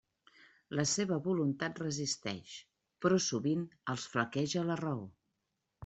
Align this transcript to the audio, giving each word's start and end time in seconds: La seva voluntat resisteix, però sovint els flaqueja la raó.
La 0.79 0.85
seva 0.91 1.17
voluntat 1.27 1.83
resisteix, 1.83 2.55
però 3.07 3.21
sovint 3.29 3.65
els 3.95 4.11
flaqueja 4.15 4.69
la 4.73 4.81
raó. 4.87 5.07